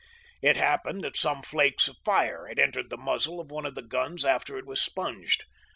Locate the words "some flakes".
1.15-1.87